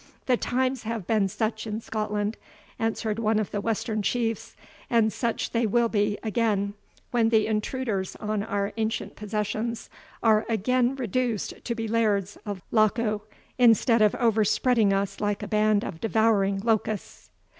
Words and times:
"The 0.25 0.35
times 0.35 0.81
have 0.81 1.05
been 1.05 1.27
such 1.27 1.67
in 1.67 1.79
Scotland," 1.79 2.35
answered 2.79 3.19
one 3.19 3.37
of 3.37 3.51
the 3.51 3.61
Western 3.61 4.01
Chiefs, 4.01 4.55
"and 4.89 5.13
such 5.13 5.51
they 5.51 5.67
will 5.67 5.91
again 6.23 6.65
be, 6.69 6.73
when 7.11 7.29
the 7.29 7.45
intruders 7.45 8.15
on 8.15 8.41
our 8.41 8.73
ancient 8.77 9.15
possessions 9.15 9.91
are 10.23 10.43
again 10.49 10.95
reduced 10.95 11.63
to 11.63 11.75
be 11.75 11.87
Lairds 11.87 12.35
of 12.47 12.63
Lochow 12.71 13.21
instead 13.59 14.01
of 14.01 14.15
overspreading 14.15 14.91
us 14.91 15.19
like 15.19 15.43
a 15.43 15.47
band 15.47 15.83
of 15.83 16.01
devouring 16.01 16.61
locusts." 16.61 17.29